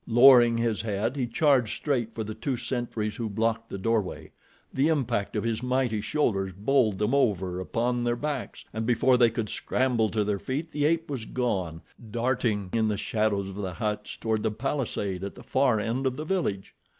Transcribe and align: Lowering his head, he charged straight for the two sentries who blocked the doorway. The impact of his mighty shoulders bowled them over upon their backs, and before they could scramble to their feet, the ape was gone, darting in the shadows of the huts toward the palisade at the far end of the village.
Lowering 0.07 0.57
his 0.57 0.81
head, 0.81 1.15
he 1.15 1.27
charged 1.27 1.75
straight 1.75 2.15
for 2.15 2.23
the 2.23 2.33
two 2.33 2.57
sentries 2.57 3.17
who 3.17 3.29
blocked 3.29 3.69
the 3.69 3.77
doorway. 3.77 4.31
The 4.73 4.87
impact 4.87 5.35
of 5.35 5.43
his 5.43 5.61
mighty 5.61 6.01
shoulders 6.01 6.53
bowled 6.57 6.97
them 6.97 7.13
over 7.13 7.59
upon 7.59 8.03
their 8.03 8.15
backs, 8.15 8.65
and 8.73 8.87
before 8.87 9.15
they 9.15 9.29
could 9.29 9.47
scramble 9.47 10.09
to 10.09 10.23
their 10.23 10.39
feet, 10.39 10.71
the 10.71 10.85
ape 10.85 11.07
was 11.07 11.25
gone, 11.25 11.83
darting 12.09 12.71
in 12.73 12.87
the 12.87 12.97
shadows 12.97 13.49
of 13.49 13.53
the 13.57 13.73
huts 13.73 14.15
toward 14.17 14.41
the 14.41 14.49
palisade 14.49 15.23
at 15.23 15.35
the 15.35 15.43
far 15.43 15.79
end 15.79 16.07
of 16.07 16.15
the 16.15 16.25
village. 16.25 16.73